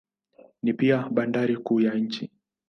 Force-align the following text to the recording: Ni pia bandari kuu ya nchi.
Ni 0.63 0.73
pia 0.73 1.07
bandari 1.09 1.57
kuu 1.57 1.79
ya 1.81 1.93
nchi. 1.93 2.31